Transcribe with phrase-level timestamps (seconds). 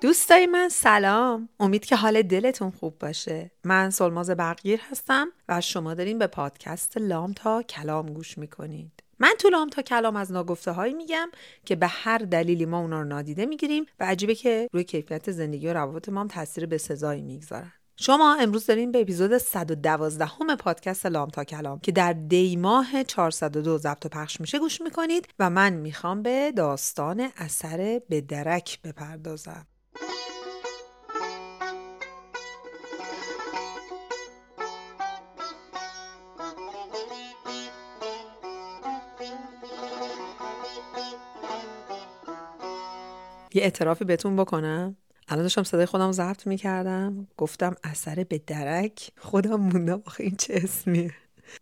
[0.00, 1.48] دوستای من سلام.
[1.60, 3.50] امید که حال دلتون خوب باشه.
[3.64, 8.92] من سلماز بقیر هستم و شما دارین به پادکست لام تا کلام گوش می‌کنید.
[9.18, 11.30] من تو لام تا کلام از ناگفته هایی میگم
[11.64, 15.68] که به هر دلیلی ما اونا رو نادیده می‌گیریم و عجیبه که روی کیفیت زندگی
[15.68, 17.72] و روابط ما هم تاثیر به سزایی می‌گذارن.
[17.96, 23.04] شما امروز دارین به اپیزود 112 همه پادکست لام تا کلام که در دی ماه
[23.04, 28.82] 402 ضبط و پخش میشه گوش می‌کنید و من می‌خوام به داستان اثر به درک
[28.82, 29.66] بپردازم.
[43.54, 44.96] یه اعترافی بهتون بکنم.
[45.28, 47.26] الان داشتم صدای خودم ضبط می‌کردم.
[47.36, 49.10] گفتم اثر به درک.
[49.18, 51.14] خودم موندم آخه این چه اسمیه.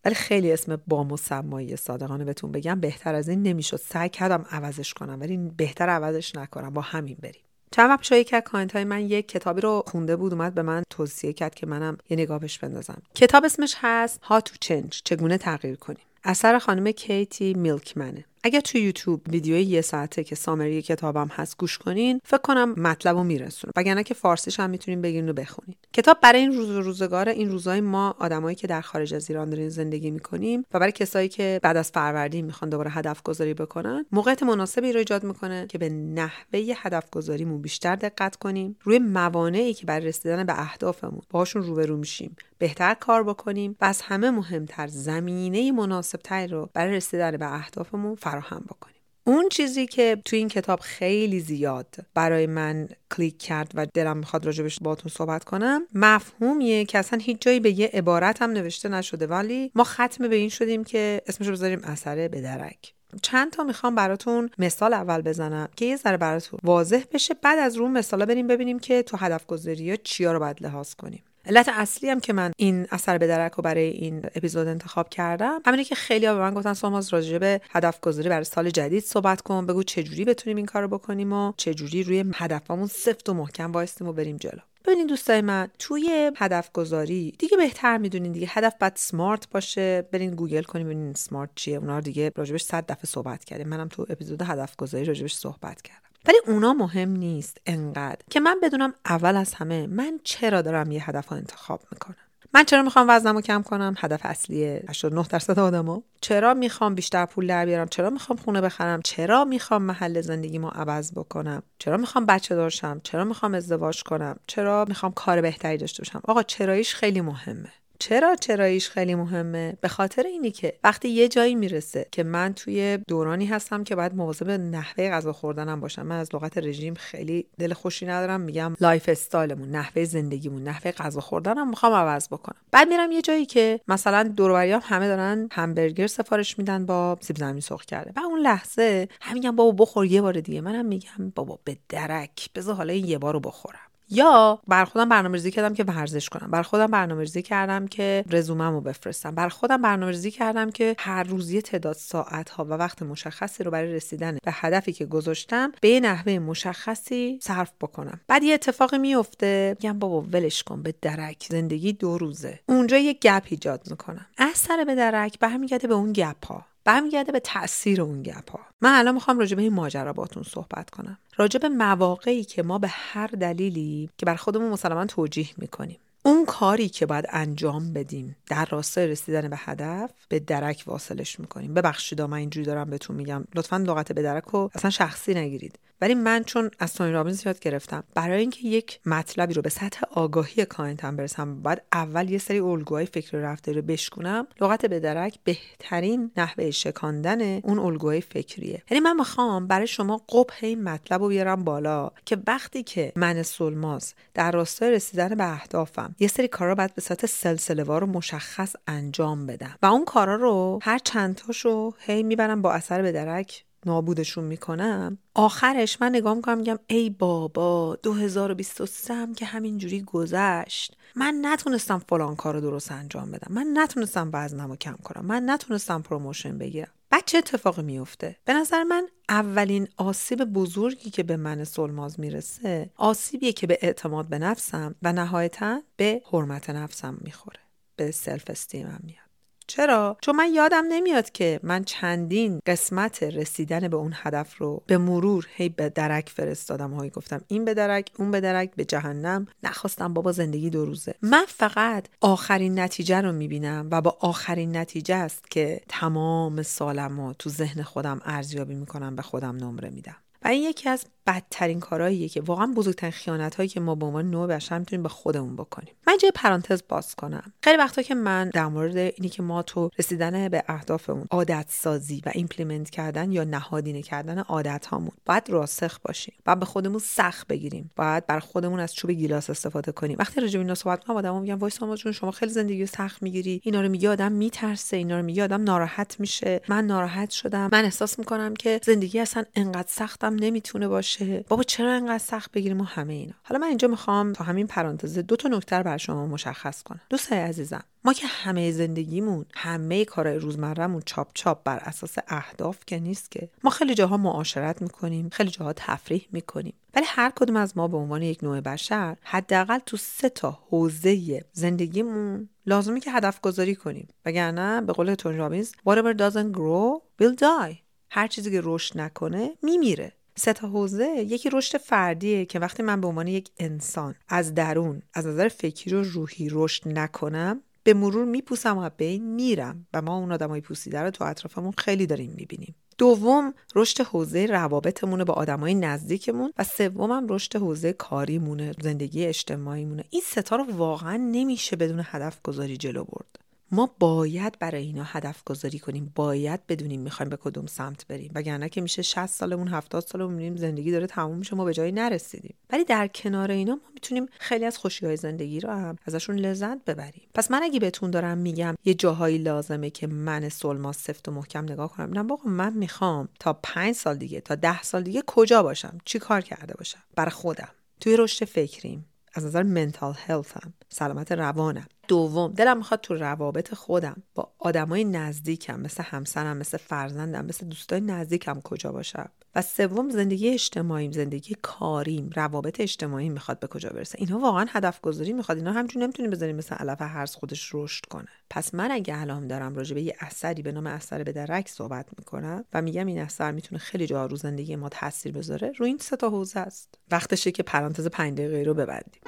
[0.04, 2.80] ولی خیلی اسم با مسمایی صادقانه بهتون بگم.
[2.80, 3.76] بهتر از این نمی‌شد.
[3.76, 6.70] سعی کردم عوضش کنم ولی بهتر عوضش نکنم.
[6.70, 7.40] با همین بریم.
[7.70, 10.82] چند وقت پیش یک کانت های من یک کتابی رو خونده بود اومد به من
[10.90, 13.02] توصیه کرد که منم یه نگاه بهش بندازم.
[13.14, 15.00] کتاب اسمش هست How to Change.
[15.04, 16.00] چگونه تغییر کنیم.
[16.24, 18.24] اثر خانم کیتی میلکمنه.
[18.46, 23.16] اگر تو یوتیوب ویدیوی یه ساعته که سامری کتابم هست گوش کنین فکر کنم مطلب
[23.16, 25.76] رو میرسونه وگرنه که فارسیش هم می‌تونین بگیرین و بخونین.
[25.92, 29.50] کتاب برای این روز و روزگار این روزای ما آدمایی که در خارج از ایران
[29.50, 34.06] دارین زندگی می‌کنیم و برای کسایی که بعد از فروردین می‌خوان دوباره هدف گذاری بکنن
[34.12, 38.76] موقعیت مناسبی رو ایجاد می‌کنه که به نحوه هدف گذاریمون بیشتر دقت کنیم.
[38.82, 42.36] روی موانعی که برای رسیدن به اهدافمون باهاشون روبرو میشیم.
[42.58, 48.64] بهتر کار بکنیم و از همه مهمتر زمینه مناسب رو برای رسیدن به اهدافمون فراهم
[48.68, 48.96] بکنیم.
[49.24, 54.46] اون چیزی که تو این کتاب خیلی زیاد برای من کلیک کرد و دلم می‌خواد
[54.46, 59.26] راجبش باتون صحبت کنم مفهومیه که اصلا هیچ جایی به یه عبارت هم نوشته نشده
[59.26, 62.92] ولی ما ختم به این شدیم که اسمش رو بذاریم اثر به درک.
[63.22, 67.76] چند تا می‌خوام براتون مثال اول بزنم که یه ذره براتون واضح بشه بعد از
[67.76, 71.22] رو مثالا بریم ببینیم که تو هدف گذاری ها چیا رو باید لحاظ کنیم.
[71.46, 75.60] علت اصلی هم که من این اثر به درک رو برای این اپیزود انتخاب کردم
[75.66, 79.40] همینه که خیلی به من گفتن سلماز راجع به هدف گذاری برای سال جدید صحبت
[79.40, 83.72] کن بگو چجوری بتونیم این کار رو بکنیم و چجوری روی هدفمون سفت و محکم
[83.72, 84.60] وایستیم و بریم جلو.
[84.86, 88.46] ببینید دوستای من توی هدف گذاری دیگه بهتر می‌دونین دیگه.
[88.50, 90.08] هدف باید SMART باشه.
[90.12, 91.78] برین گوگل کنیم ببینین سمارت چیه.
[91.78, 93.68] اونا دیگه راجبش صد دفعه صحبت کردیم.
[93.68, 96.05] منم تو اپیزود هدف گذاری راجبش صحبت کردم.
[96.28, 98.20] ولی اونا مهم نیست انقدر.
[98.30, 102.16] که من بدونم اول از همه من چرا دارم یه هدف رو انتخاب می‌کنم؟
[102.54, 107.26] من چرا می‌خوام وزنم رو کم کنم؟ هدف اصلی 89 درصد آدما چرا می‌خوام بیشتر
[107.26, 112.26] پول در بیارم؟ چرا می‌خوام خونه بخرم؟ چرا می‌خوام محل زندگیمو عوض بکنم؟ چرا می‌خوام
[112.26, 117.20] بچه داشتم چرا می‌خوام ازدواج کنم؟ چرا می‌خوام کار بهتری داشته باشم؟ آقا چراییش خیلی
[117.20, 117.72] مهمه.
[117.98, 122.98] چرا چراییش خیلی مهمه؟ به خاطر اینی که وقتی یه جایی می‌رسه که من توی
[123.08, 126.02] دورانی هستم که باید مواظب نحوه غذا خوردنم باشم.
[126.06, 128.40] من از لغت رژیم خیلی دل خوشی ندارم.
[128.40, 132.60] میگم lifestyle مون نحوه زندگیمون نحوه غذا خوردنم می‌خوام عوض بکنم.
[132.70, 137.60] بعد میرم یه جایی که مثلا دوروبریام همه دارن همبرگر سفارش میدن با سیب زمینی
[137.60, 138.12] سرخ کرده.
[138.16, 140.60] و اون لحظه هم میگم بابا بخور یه بار دیگه.
[140.60, 143.78] منم میگم بابا به درک بذار حالا یه بار رو بخورم.
[144.10, 146.50] یا بر خودم برنامه‌ریزی کردم که ورزش کنم.
[146.50, 149.34] بر خودم برنامه‌ریزی کردم که رزوممو بفرستم.
[149.34, 153.70] بر خودم برنامه‌ریزی کردم که هر روز یه تعداد ساعت ها و وقت مشخصی رو
[153.70, 158.20] برای رسیدن به هدفی که گذاشتم به نحوه مشخصی صرف بکنم.
[158.28, 161.46] بعد یه اتفاقی میفته میگم بابا ولش کن به درک.
[161.50, 162.60] زندگی دو روزه.
[162.68, 164.26] اونجا یه گپ ایجاد می‌کنم.
[164.38, 168.98] اثر به درک برمیگرده به اون گپ ها برمیگرده به تاثیر اون گپ ها من
[168.98, 171.18] الان می‌خوام راجع به این ماجرا باتون صحبت کنم.
[171.36, 175.98] راجع به مواقعی که ما به هر دلیلی که بر خودمون مسلما توجیه می‌کنیم.
[176.22, 181.74] اون کاری که باید انجام بدیم در راستای رسیدن به هدف به درک واصلش می‌کنیم.
[181.74, 183.44] ببخشید من اینجوری دارم بهتون میگم.
[183.54, 185.78] لطفا لغت به درک رو اصلا شخصی نگیرید.
[186.00, 190.00] ولی من چون از تونی رابینز یاد گرفتم برای اینکه یک مطلبی رو به سطح
[190.10, 195.38] آگاهی کاینتم برسم باید اول یه سری الگوهای فکری رفتاری رو بشکنم لغت به درک
[195.44, 198.82] بهترین نحوه شکاندن اون الگوهای فکریه.
[198.90, 203.42] یعنی من می‌خوام برای شما قبح این مطلب رو بیارم بالا که وقتی که من
[203.42, 208.06] سلماز در راستای رسیدن به اهدافم یه سری کارا باید به سطح سلسله وار و
[208.06, 209.76] مشخص انجام بدم.
[209.82, 215.18] و اون کارا رو هر چند تاشو هی می‌برم با اثر به درک نابودشون می‌کنم
[215.34, 220.96] آخرش من نگاه می‌کنم میگم ای بابا 2023 هم که همینجوری گذشت.
[221.16, 223.54] من نتونستم فلان کار رو درست انجام بدم.
[223.54, 225.24] من نتونستم وزنم رو کم کنم.
[225.24, 226.90] من نتونستم promotion بگیرم.
[227.10, 232.90] بعد چه اتفاقی میفته به نظر من اولین آسیب بزرگی که به من سلماز می‌رسه
[232.96, 237.60] آسیبیه که به اعتماد به نفسم و نهایتا به حرمت نفسم می‌خوره.
[237.96, 239.25] به self-esteem م میاد.
[239.66, 244.98] چرا؟ چون من یادم نمیاد که من چندین قسمت رسیدن به اون هدف رو به
[244.98, 246.94] مرور هی به درک فرستادم.
[246.94, 249.46] هی گفتم این به درک اون به درک به جهنم.
[249.62, 251.14] نخواستم بابا زندگی دو روزه.
[251.22, 257.32] من فقط آخرین نتیجه رو می‌بینم و با آخرین نتیجه است که تمام سالم رو
[257.32, 260.16] تو ذهن خودم ارزیابی می‌کنم به خودم نمره میدم.
[260.44, 264.30] و این یکی از بدترین کارهاییه که واقعا بزرگترین خیانت هایی که ما به عنوان
[264.30, 265.94] نوع بشر می‌تونیم به خودمون بکنیم.
[266.06, 267.52] من جای پرانتز باز کنم.
[267.62, 272.22] خیلی وقتا که من در مورد اینی که ما تو رسیدن به اهدافمون عادت سازی
[272.26, 276.34] و implement کردن یا نهادینه کردن عادت هامون باید راسخ باشیم.
[276.46, 277.90] و به خودمون سخت بگیریم.
[277.96, 280.16] باید بر خودمون از چوب گیلاس استفاده کنیم.
[280.18, 283.60] وقتی راجع به اینا صحبت کنم آدمو میگن وایس جون شما خیلی زندگی سخت می‌گیری.
[283.64, 284.96] اینا رو میگه آدم میترسه.
[284.96, 286.60] اینا رو میگه آدم ناراحت میشه.
[286.68, 287.68] من ناراحت شدم.
[287.72, 291.15] من احساس می‌کنم که زندگی اصلا انقدر سختم نمی‌تونه باشه.
[291.48, 295.18] بابا چرا انقدر سخت بگیریم و همه اینا؟ حالا من اینجا می‌خوام تا همین پرانتز
[295.18, 297.00] دو تا نکته بر شما مشخص کنم.
[297.10, 302.98] دوستای عزیزم ما که همه زندگیمون همه کارهای روزمرهمون چاپ چاپ بر اساس اهداف که
[302.98, 303.48] نیست که.
[303.64, 306.74] ما خیلی جاها معاشرت می‌کنیم خیلی جاها تفریح می‌کنیم.
[306.94, 311.44] ولی هر کدوم از ما به عنوان یک نوع بشر حداقل تو سه تا حوزه
[311.52, 314.08] زندگیمون لازمه که هدف گذاری کنیم.
[314.24, 317.76] وگرنه به قول تون رابینز whatever doesn't grow will die.
[318.10, 320.12] هر چیزی که رشد نکنه میمیره.
[320.38, 321.24] سه تا حوزه.
[321.28, 325.94] یکی رشد فردیه که وقتی من به عنوان یک انسان از درون از نظر فکری
[325.94, 331.00] و روحی رشد نکنم به مرور میپوسم و بین میرم و ما اون آدمای پوسیده
[331.00, 332.74] رو تو اطرافمون خیلی داریم می‌بینیم.
[332.98, 340.04] دوم رشد حوزه روابطمونه با آدمای نزدیکمون و سومم رشد حوزه کاریمونه زندگی اجتماعیمونه.
[340.10, 343.45] این ستا رو واقعا نمیشه بدون هدف گذاری جلو برد.
[343.70, 346.12] ما باید برای اینا هدف گذاری کنیم.
[346.14, 348.32] باید بدونیم می‌خوایم به کدوم سمت بریم.
[348.34, 351.92] وگرنه که میشه 60 سالمون 70 سالمون میریم زندگی داره تموم میشه ما به جایی
[351.92, 352.54] نرسیدیم.
[352.70, 356.84] ولی در کنار اینا ما می‌تونیم خیلی از خوشی های زندگی رو هم ازشون لذت
[356.84, 357.22] ببریم.
[357.34, 361.64] پس من اگه بهتون دارم میگم یه جاهایی لازمه که من سلما سفت و محکم
[361.64, 362.12] نگاه کنم.
[362.12, 366.18] نه واقعا من می‌خوام تا 5 سال دیگه تا 10 سال دیگه کجا باشم؟ چی
[366.18, 367.68] کار کرده باشم؟ برای خودم.
[368.00, 369.06] توی رشد فکریم.
[369.34, 371.86] از نظر منتال هلتم سلامت روانم.
[372.08, 378.00] دوم دلم می‌خواد تو روابط خودم با آدمای نزدیکم مثل همسرم مثل فرزندم مثل دوستای
[378.00, 379.30] نزدیکم کجا باشم.
[379.54, 384.18] و سوم زندگی اجتماعیم زندگی کاریم روابط اجتماعی می‌خواد به کجا برسه.
[384.18, 385.58] اینها واقعا هدف گذاری می‌خواد.
[385.58, 388.28] اینا همچون نمی‌تونیم بذاریم مثل علف هرز خودش رشد کنه.
[388.50, 392.06] پس من اگه الان دارم راجع به یه اثری به نام اثر به درک صحبت
[392.18, 395.98] می‌کنم و میگم این اثر می‌تونه خیلی جا رو زندگی ما تاثیر بذاره رو این
[395.98, 396.98] سه تا حوزه است.
[397.10, 399.20] وقتشه که پرانتز 5 دقیقه رو ببندیم.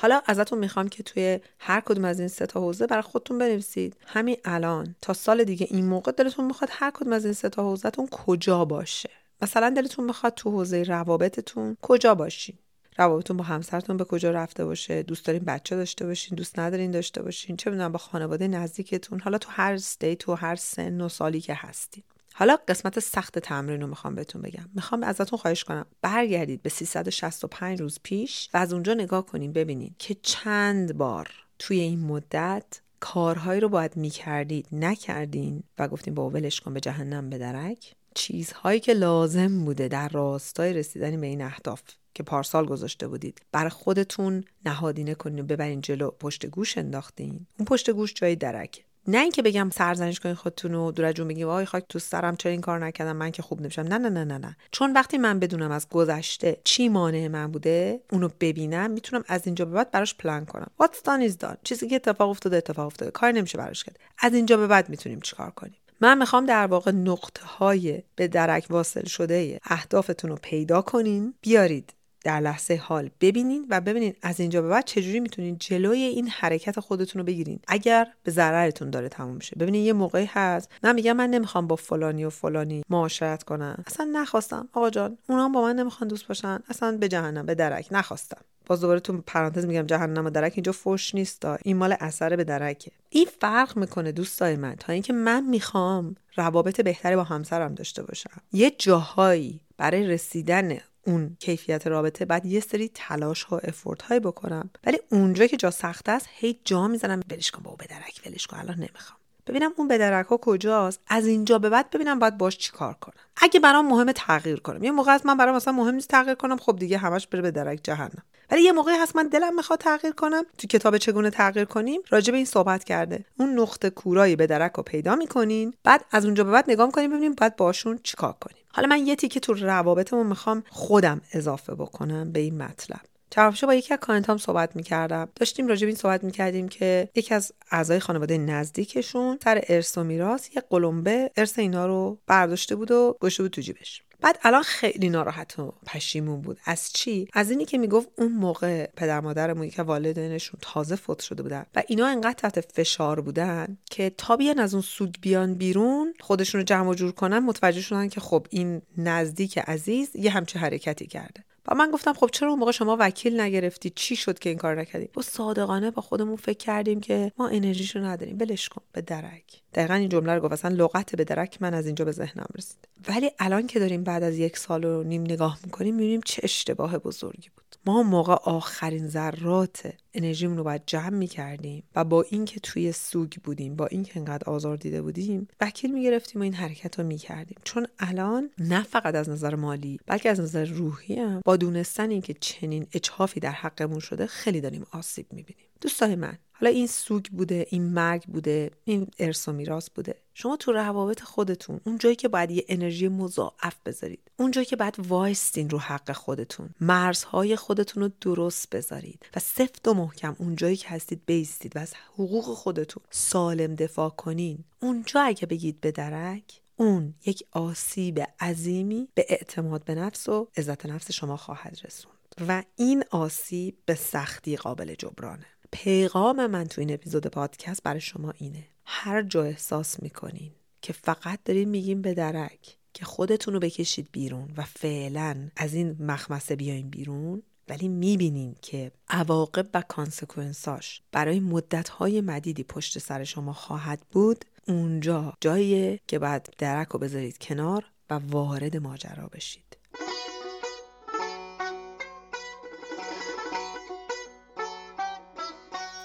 [0.00, 3.96] حالا ازتون می‌خوام که توی هر کدوم از این سه تا حوزه برای خودتون بنویسید.
[4.06, 7.62] همین الان تا سال دیگه این موقع دلتون می‌خواد هر کدوم از این سه تا
[7.62, 9.10] حوزهتون کجا باشه.
[9.42, 12.58] مثلا دلتون می‌خواد تو حوزه روابطتون کجا باشین؟
[12.98, 17.22] روابطتون با همسرتون به کجا رفته باشه؟ دوست دارین بچه داشته باشین؟ دوست ندارین داشته
[17.22, 21.40] باشین؟ چه می‌دونم با خانواده نزدیکتون؟ حالا تو هر استیت و هر سن و سالی
[21.40, 22.02] که هستین.
[22.38, 24.68] حالا قسمت سخت تمرین رو می‌خوام بهتون بگم.
[24.74, 29.94] می‌خوام ازتون خواهش کنم برگردید به 365 روز پیش و از اونجا نگاه کنیم ببینید
[29.98, 36.60] که چند بار توی این مدت کارهایی رو باید می‌کردید نکردین و گفتیم با ولش
[36.60, 37.94] کن به جهنم به درک.
[38.14, 41.82] چیزهایی که لازم بوده در راستای رسیدن به این اهداف
[42.14, 47.46] که پارسال گذاشته بودید بر خودتون نهادینه کنین و ببرین جلو پشت گوش انداختین.
[47.58, 51.46] اون پشت گوش جای درک نه اینکه بگم سرزنش کنین خودتون و دور جون بگیم
[51.46, 54.24] وای خاک تو سرم چرا این کار نکردم من که خوب نمیشم نه نه نه
[54.24, 54.56] نه نه.
[54.70, 59.64] چون وقتی من بدونم از گذشته چی مانع من بوده اونو ببینم می‌تونم از اینجا
[59.64, 60.70] به بعد براش پلان کنم.
[60.82, 61.56] What's done is done.
[61.64, 63.10] چیزی که اتفاق افتاده اتفاق افتاده.
[63.10, 63.98] کار نمیشه براش کرد.
[64.18, 68.66] از اینجا به بعد می‌تونیم چیکار کنیم؟ من می‌خوام در واقع نقطه های به درک
[68.70, 71.34] واصل شده اهدافتون رو پیدا کنین.
[71.40, 71.92] بیارید.
[72.28, 76.80] در لحظه حال ببینین و ببینین از اینجا به بعد چجوری می‌تونین جلوی این حرکت
[76.80, 77.60] خودتون رو بگیرین.
[77.68, 80.70] اگر به ضررتون داره تموم میشه ببینین یه موقعی هست.
[80.82, 83.84] من میگم من نمی‌خوام با فلانی و فلانی معاشرت کنم.
[83.86, 84.68] اصلا نخواستم.
[84.72, 86.58] آقا جان اونا با من نمی‌خوان دوست باشن.
[86.68, 88.40] اصلا به جهنم به درک نخواستم.
[88.66, 90.52] باز دوباره تو پرانتز میگم جهنم و درک.
[90.56, 92.90] اینجا فوش نیست این مال اثر به درکه.
[93.08, 94.74] این فرق می‌کنه دوستای من.
[94.74, 98.40] تا اینکه من می‌خوام روابط بهتری با همسرم داشته باشم.
[98.52, 104.70] یه جاهایی برای رسیدن اون کیفیت رابطه بعد یه سری تلاش ها افورت های بکنم.
[104.84, 108.56] ولی اونجا که جا سخت است هی جا می‌زنم بلش کن بابا بدرک ولش کن
[108.56, 109.17] الان نمی‌خوام.
[109.48, 111.00] ببینم اون بدرک ها کجاست.
[111.06, 113.14] از اینجا به بعد ببینم باید باش چیکار کنم.
[113.36, 114.84] اگه برام مهمه تغییر کنم.
[114.84, 117.50] یه موقع هست من برام مثلا مهم نیست تغییر کنم خب دیگه همش بره به
[117.50, 118.22] درک جهنم.
[118.50, 120.44] ولی یه موقعی هست من دلم می‌خواد تغییر کنم.
[120.58, 123.24] تو کتاب چگونه تغییر کنیم راجع به این صحبت کرده.
[123.38, 127.10] اون نقطه کورایی به درک رو پیدا می‌کنین بعد از اونجا به بعد نگاه می‌کنیم
[127.10, 128.62] ببینیم باید باشون چیکار کنیم.
[128.72, 133.00] حالا من یه تیکه تو روابطمون می‌خوام خودم اضافه بکنم به این مطلب.
[133.30, 135.28] چند با یکی از کانتام صحبت می‌کردم.
[135.34, 140.04] داشتیم راجع به این صحبت می‌کردیم که یکی از اعضای خانواده نزدیکشون سر ارث و
[140.04, 144.02] میراث یه قلمبه ارث اینا رو برداشته بود و گوشه بود تو جیبش.
[144.20, 146.58] بعد الان خیلی ناراحت و پشیمون بود.
[146.64, 151.42] از چی؟ از اینی که می‌گفت اون موقع پدر مادرمون که والدینشون تازه فوت شده
[151.42, 156.14] بودن و اینا انقدر تحت فشار بودن که تا بیان از اون سوگ بیان بیرون
[156.20, 160.58] خودشون رو جمع و جور کنن متوجه شدن که خب این نزدیک عزیز یه همچه
[160.58, 161.44] حرکتی کرده.
[161.68, 164.80] و من گفتم خب چرا اون موقع شما وکیل نگرفتی؟ چی شد که این کار
[164.80, 168.36] نکردی؟ و صادقانه با خودمون فکر کردیم که ما انرژیشو نداریم.
[168.40, 168.82] ولش کن.
[168.92, 169.62] به درک.
[169.74, 170.52] دقیقا این جمله رو گفت.
[170.52, 172.88] اصلا لغت به درک من از اینجا به ذهنم رسید.
[173.08, 176.98] ولی الان که داریم بعد از یک سال و نیم نگاه می‌کنیم می‌بینیم چه اشتباه
[176.98, 177.76] بزرگی بود.
[177.86, 183.76] ما موقع آخرین ذرات انرژیمون رو باید جمع می‌کردیم و با اینکه توی سوگ بودیم
[183.76, 187.58] با اینکه انقدر آزار دیده بودیم وکیل می‌گرفتیم و این حرکت رو می‌کردیم.
[187.64, 192.34] چون الان نه فقط از نظر مالی بلکه از نظر روحی هم با دونستن اینکه
[192.40, 195.64] چنین اچهافی در حقمون شده خیلی داریم آسیب می‌بینیم.
[195.80, 200.14] دوستای من حالا این سوگ بوده این مرگ بوده این ارث و میراث بوده.
[200.34, 204.76] شما تو روابط خودتون اون جایی که باید یه انرژی مضاعف بذارید اون جایی که
[204.76, 210.56] باید وایستین رو حق خودتون مرزهای خودتون رو درست بذارید و سفت و محکم اون
[210.56, 214.64] جایی که هستید بیستید و از حقوق خودتون سالم دفاع کنین.
[214.80, 220.86] اونجا اگه بگید به درک اون یک آسیب عظیمی به اعتماد به نفس و عزت
[220.86, 222.14] نفس شما خواهد رسوند.
[222.48, 225.46] و این آسیب به سختی قابل جبرانه.
[225.70, 228.64] پیغام من تو این اپیزود پادکست برای شما اینه.
[228.84, 230.50] هر جا احساس می‌کنین
[230.82, 235.96] که فقط دارین میگین به درک که خودتون رو بکشید بیرون و فعلا از این
[236.00, 243.52] مخمسه بیاین بیرون ولی می‌بینین که عواقب و کانسکونساش برای مدتهای مدیدی پشت سر شما
[243.52, 249.67] خواهد بود اونجا جاییه که بعد درک رو بذارید کنار و وارد ماجرا بشید.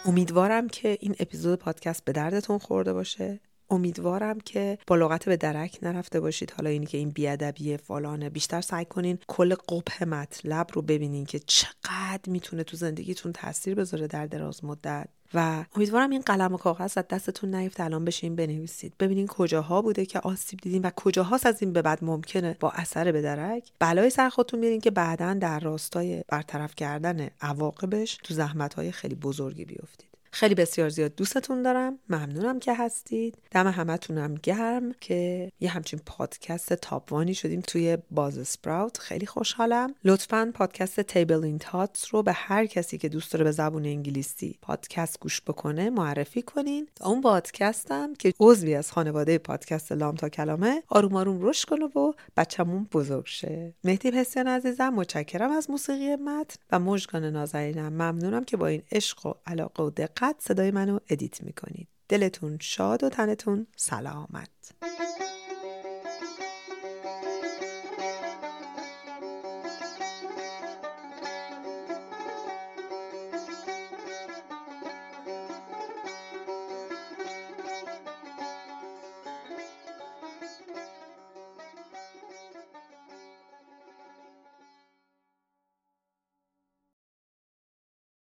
[0.05, 3.39] امیدوارم که این اپیزود پادکست به دردتون خورده باشه.
[3.69, 6.51] امیدوارم که با لغت به درک نرفته باشید.
[6.51, 11.39] حالا اینی که این بیادبی فلانه بیشتر سعی کنین کل قبه مطلب رو ببینین که
[11.39, 15.07] چقدر می‌تونه تو زندگیتون تاثیر بذاره در دراز مدت.
[15.33, 17.83] و امیدوارم این قلم و کاغذ از دستتون نیفته.
[17.83, 18.93] الان بشین بنویسید.
[18.99, 23.11] ببینین کجاها بوده که آسیب دیدین و کجاهاست از این به بعد ممکنه با اثر
[23.11, 23.71] به درک.
[23.79, 29.65] بلای سر خودتون بیارین که بعدا در راستای برطرف کردن عواقبش تو زحمت خیلی بزرگی
[29.65, 30.12] بیفتید.
[30.33, 31.99] خیلی بسیار زیاد دوستتون دارم.
[32.09, 33.37] ممنونم که هستید.
[33.51, 39.95] دم همتونم گرم که یه همچین پادکست تاپوانی شدیم توی باز سپراوت خیلی خوشحالم.
[40.03, 44.57] لطفا پادکست Table in Thoughts رو به هر کسی که دوست داره به زبون انگلیسی
[44.61, 46.87] پادکست گوش بکنه معرفی کنین.
[46.95, 51.85] تا اون پادکستم که عضوی از خانواده پادکست لام تا کلامه آروم آروم رشد کنه
[51.85, 53.73] و بچمون بزرگ شه.
[53.83, 57.93] مهدی پسیان عزیزم متشکرم از موسیقی متن و مژگان نازنینم.
[57.93, 61.87] ممنونم که با این عشق و علاقه و دقت صدای منو edit می‌کنید.
[62.09, 64.49] دلتون شاد و تنتون سلامت.